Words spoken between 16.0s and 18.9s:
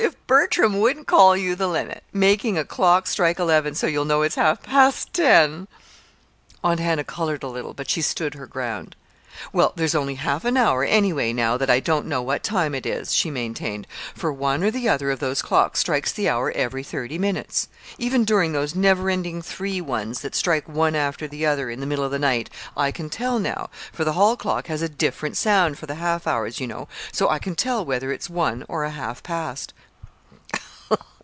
the hour every thirty minutes. Even during those